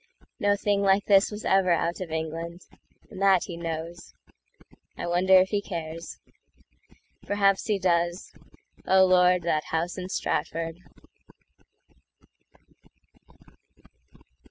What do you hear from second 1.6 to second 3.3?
out of England; And